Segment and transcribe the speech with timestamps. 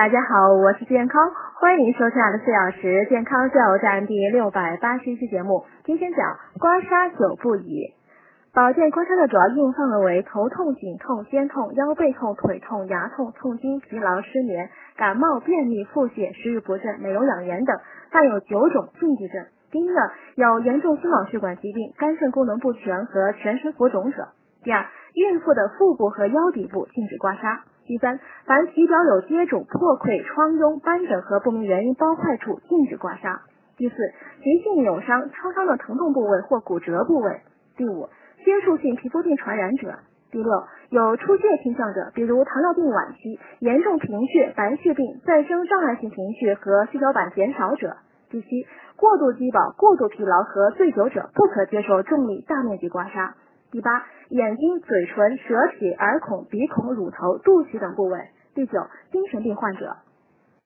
[0.00, 1.30] 大家好，我是健康，
[1.60, 5.66] 欢迎收看的四小时健康加油站第六百八十一期节目。
[5.84, 7.92] 今天讲刮痧久不愈。
[8.54, 17.76] 保健刮痧的主要应用范围为头痛、颈痛、肩痛、腰背痛、腿痛、牙痛、痛经、疲劳、失眠、感冒、便秘、腹泻、食欲不振、美容养颜等，
[18.10, 19.44] 伴有九种禁忌症。
[19.70, 20.00] 第一呢，
[20.34, 24.28] 有严重心脑血管疾病、肝肾功能不全和全身浮肿者。
[24.64, 27.58] 第二，孕妇的腹部和腰底部禁止刮痧。
[27.90, 33.40] 第三，凡体表有接种、破溃、疮痈、斑疹和不明原因包块处，禁止刮痧。
[33.76, 33.96] 第四，
[34.44, 37.40] 急性扭伤、创伤的疼痛部位或骨折部位。
[37.76, 38.08] 第五，
[38.44, 39.98] 接触性皮肤病传染者。
[40.30, 40.52] 第六，
[40.90, 47.96] 有出血倾向者，比如糖尿病晚期、严重贫血、白血病、再生障碍性贫血和血小板减少者。
[48.30, 48.46] 第七，
[48.94, 53.32] 过度饥饱、过度疲劳和醉酒者不可接受重力大面积刮痧。
[53.70, 58.18] 第八，眼睛、嘴唇、舌体、耳孔、鼻孔、乳头、肚脐等部位。
[58.54, 58.72] 第九，
[59.12, 59.96] 精神病患者。